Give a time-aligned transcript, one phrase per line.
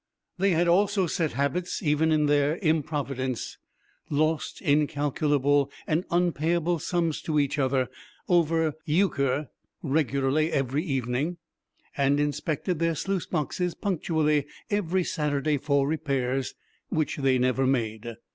[0.39, 3.59] They had also set habits even in their improvidence,
[4.09, 7.87] lost incalculable and unpayable sums to each other
[8.27, 9.49] over euchre
[9.83, 11.37] regularly every evening,
[11.95, 16.55] and inspected their sluice boxes punctually every Saturday for repairs
[16.89, 18.15] which they never made.